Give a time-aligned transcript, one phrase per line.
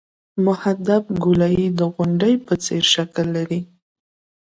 [0.45, 3.61] محدب ګولایي د غونډۍ په څېر شکل لري